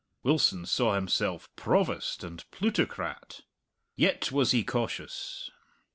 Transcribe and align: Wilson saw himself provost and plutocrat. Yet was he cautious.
Wilson 0.23 0.65
saw 0.65 0.95
himself 0.95 1.47
provost 1.55 2.23
and 2.23 2.43
plutocrat. 2.49 3.41
Yet 3.95 4.31
was 4.31 4.49
he 4.49 4.63
cautious. 4.63 5.51